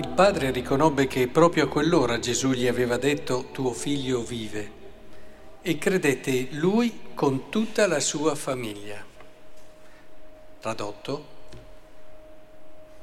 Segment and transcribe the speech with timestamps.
[0.00, 4.70] Il padre riconobbe che proprio a quell'ora Gesù gli aveva detto tuo figlio vive.
[5.60, 9.04] E credette lui con tutta la sua famiglia.
[10.58, 11.26] Tradotto,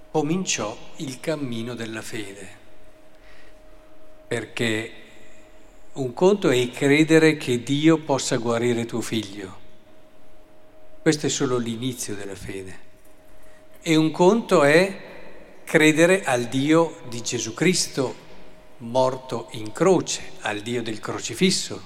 [0.09, 2.49] cominciò il cammino della fede,
[4.27, 4.91] perché
[5.93, 9.55] un conto è credere che Dio possa guarire tuo figlio,
[11.03, 12.79] questo è solo l'inizio della fede,
[13.83, 15.05] e un conto è
[15.67, 18.15] credere al Dio di Gesù Cristo
[18.77, 21.81] morto in croce, al Dio del crocifisso.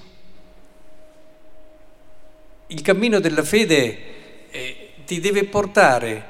[2.67, 6.25] Il cammino della fede eh, ti deve portare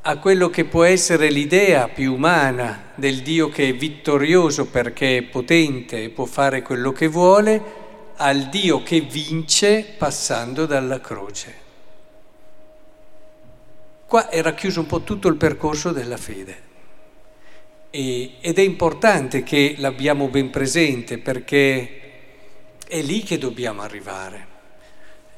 [0.00, 5.22] a quello che può essere l'idea più umana del Dio che è vittorioso perché è
[5.22, 7.62] potente e può fare quello che vuole,
[8.16, 11.65] al Dio che vince passando dalla croce.
[14.06, 16.62] Qua è racchiuso un po' tutto il percorso della fede
[17.90, 22.00] e, ed è importante che l'abbiamo ben presente perché
[22.86, 24.54] è lì che dobbiamo arrivare.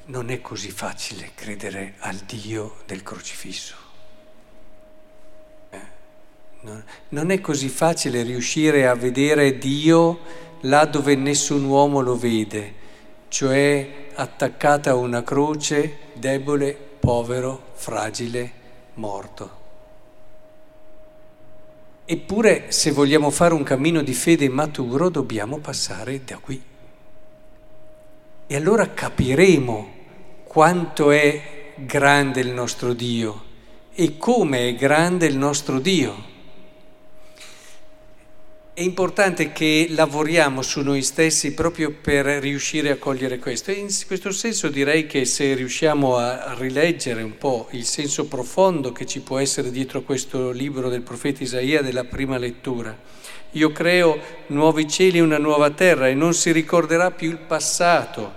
[0.07, 3.75] Non è così facile credere al Dio del crocifisso.
[5.71, 5.79] Eh,
[7.09, 10.21] non è così facile riuscire a vedere Dio
[10.63, 12.75] là dove nessun uomo lo vede,
[13.29, 18.58] cioè attaccata a una croce, debole, povero, fragile,
[18.99, 19.57] morto.
[22.05, 26.61] Eppure se vogliamo fare un cammino di fede maturo dobbiamo passare da qui.
[28.47, 29.97] E allora capiremo
[30.45, 33.45] quanto è grande il nostro Dio
[33.93, 36.37] e come è grande il nostro Dio.
[38.79, 43.73] È importante che lavoriamo su noi stessi proprio per riuscire a cogliere questo.
[43.73, 48.93] E in questo senso direi che se riusciamo a rileggere un po' il senso profondo
[48.93, 52.97] che ci può essere dietro questo libro del profeta Isaia della prima lettura,
[53.51, 54.17] io creo
[54.47, 58.35] nuovi cieli e una nuova terra e non si ricorderà più il passato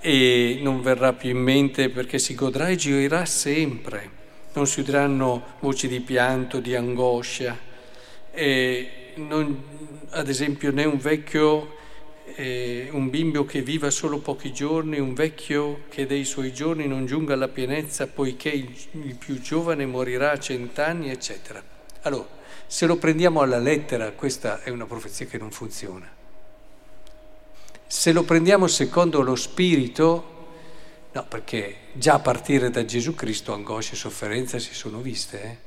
[0.00, 4.10] e non verrà più in mente perché si godrà e gioirà sempre.
[4.54, 7.72] Non si udranno voci di pianto, di angoscia.
[8.32, 9.62] E non,
[10.10, 11.76] ad esempio né un vecchio,
[12.36, 17.06] eh, un bimbo che viva solo pochi giorni, un vecchio che dei suoi giorni non
[17.06, 21.62] giunga alla pienezza poiché il, il più giovane morirà a cent'anni, eccetera.
[22.02, 22.26] Allora,
[22.66, 26.10] se lo prendiamo alla lettera, questa è una profezia che non funziona.
[27.86, 30.48] Se lo prendiamo secondo lo spirito,
[31.12, 35.58] no, perché già a partire da Gesù Cristo angoscia e sofferenza si sono viste.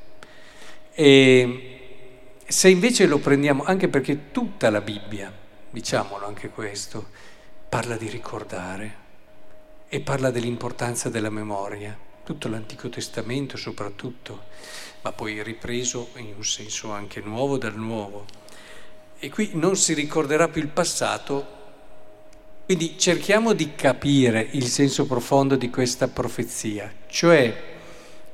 [0.94, 1.03] Eh?
[1.03, 1.77] E
[2.47, 5.31] se invece lo prendiamo, anche perché tutta la Bibbia,
[5.69, 7.09] diciamolo anche questo,
[7.68, 9.06] parla di ricordare
[9.90, 14.46] e parla dell'importanza della memoria, tutto l'Antico Testamento soprattutto,
[15.02, 18.25] ma poi ripreso in un senso anche nuovo dal nuovo.
[19.19, 21.56] E qui non si ricorderà più il passato,
[22.66, 27.75] quindi cerchiamo di capire il senso profondo di questa profezia, cioè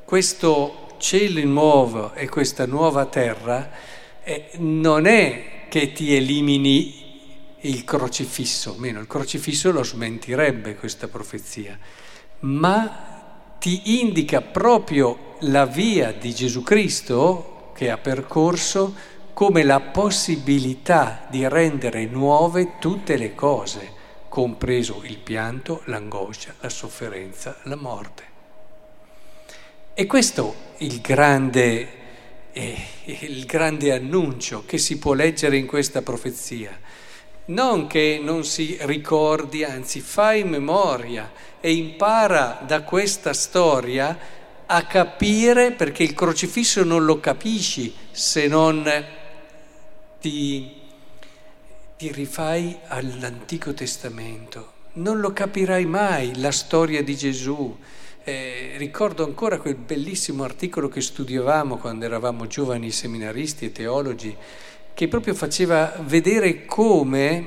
[0.05, 3.71] questo cielo nuovo e questa nuova terra
[4.23, 7.01] eh, non è che ti elimini
[7.61, 11.77] il crocifisso, meno il crocifisso lo smentirebbe questa profezia,
[12.39, 18.93] ma ti indica proprio la via di Gesù Cristo che ha percorso
[19.33, 23.91] come la possibilità di rendere nuove tutte le cose,
[24.29, 28.23] compreso il pianto, l'angoscia, la sofferenza, la morte.
[29.93, 32.01] E questo il grande
[32.53, 32.75] è
[33.05, 36.79] il grande annuncio che si può leggere in questa profezia.
[37.45, 44.17] Non che non si ricordi, anzi fai memoria e impara da questa storia
[44.67, 49.05] a capire, perché il crocifisso non lo capisci se non
[50.21, 50.71] ti,
[51.97, 54.71] ti rifai all'Antico Testamento.
[54.93, 57.75] Non lo capirai mai la storia di Gesù
[58.23, 64.35] eh, ricordo ancora quel bellissimo articolo che studiavamo quando eravamo giovani seminaristi e teologi,
[64.93, 67.45] che proprio faceva vedere come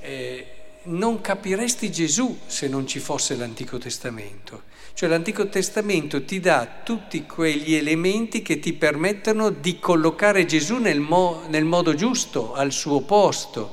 [0.00, 0.46] eh,
[0.84, 4.72] non capiresti Gesù se non ci fosse l'Antico Testamento.
[4.92, 11.00] Cioè l'Antico Testamento ti dà tutti quegli elementi che ti permettono di collocare Gesù nel,
[11.00, 13.72] mo- nel modo giusto, al suo posto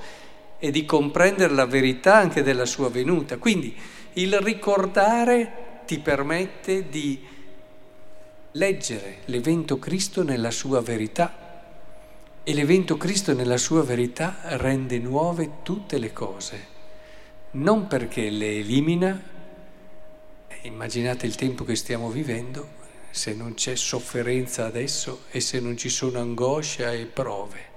[0.57, 3.37] e di comprendere la verità anche della sua venuta.
[3.37, 3.75] Quindi
[4.13, 7.21] il ricordare ti permette di
[8.53, 11.65] leggere l'evento Cristo nella sua verità
[12.45, 16.67] e l'evento Cristo nella sua verità rende nuove tutte le cose,
[17.51, 19.21] non perché le elimina,
[20.61, 22.69] immaginate il tempo che stiamo vivendo,
[23.09, 27.67] se non c'è sofferenza adesso e se non ci sono angoscia e prove.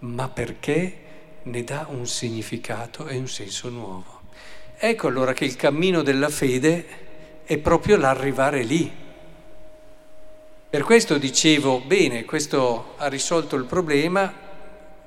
[0.00, 0.98] ma perché
[1.44, 4.22] ne dà un significato e un senso nuovo.
[4.76, 7.06] Ecco allora che il cammino della fede
[7.48, 8.92] è proprio l'arrivare lì.
[10.68, 14.30] Per questo dicevo, bene, questo ha risolto il problema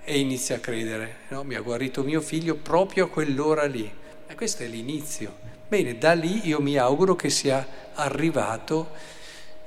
[0.03, 1.43] e inizia a credere, no?
[1.43, 3.87] mi ha guarito mio figlio proprio a quell'ora lì.
[4.25, 5.37] E questo è l'inizio.
[5.67, 8.89] Bene, da lì io mi auguro che sia arrivato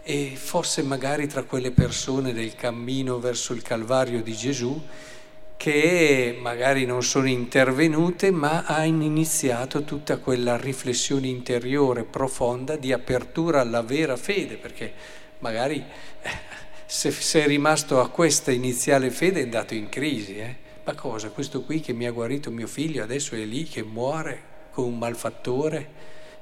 [0.03, 4.83] e fosse magari tra quelle persone del cammino verso il Calvario di Gesù
[5.65, 13.63] che magari non sono intervenute, ma hanno iniziato tutta quella riflessione interiore profonda di apertura
[13.63, 14.93] alla vera fede, perché
[15.39, 15.83] magari
[16.21, 16.31] eh,
[16.85, 20.37] se, se è rimasto a questa iniziale fede è andato in crisi.
[20.37, 20.55] Eh?
[20.85, 21.31] Ma cosa?
[21.31, 24.99] Questo qui che mi ha guarito mio figlio adesso è lì che muore con un
[24.99, 25.89] malfattore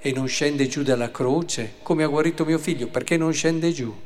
[0.00, 3.96] e non scende giù dalla croce, come ha guarito mio figlio, perché non scende giù?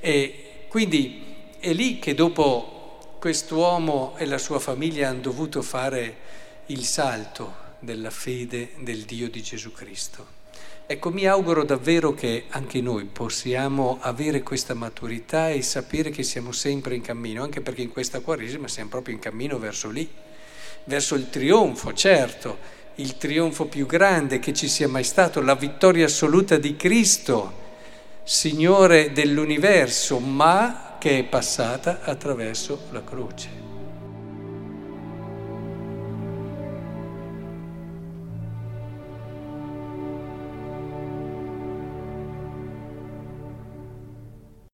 [0.00, 1.22] E quindi
[1.60, 2.72] è lì che dopo
[3.18, 6.16] quest'uomo e la sua famiglia hanno dovuto fare
[6.66, 10.36] il salto della fede del Dio di Gesù Cristo.
[10.86, 16.52] Ecco, mi auguro davvero che anche noi possiamo avere questa maturità e sapere che siamo
[16.52, 20.08] sempre in cammino, anche perché in questa Quaresima siamo proprio in cammino verso lì,
[20.84, 22.58] verso il trionfo, certo,
[22.94, 27.66] il trionfo più grande che ci sia mai stato, la vittoria assoluta di Cristo,
[28.22, 33.67] Signore dell'universo, ma che è passata attraverso la croce.